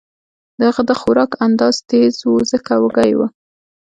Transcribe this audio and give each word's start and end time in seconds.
د 0.57 0.59
هغه 0.69 0.81
د 0.89 0.91
خوراک 0.99 1.31
انداز 1.45 1.75
تېز 1.89 2.15
و 2.25 2.31
ځکه 2.51 2.73
وږی 2.81 3.11
و 3.17 3.19